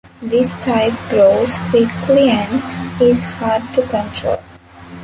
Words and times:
This 0.23 0.57
type 0.61 0.95
grows 1.11 1.59
quickly 1.69 2.31
and 2.31 2.99
is 2.99 3.23
hard 3.23 3.61
to 3.75 3.85
control. 3.85 4.39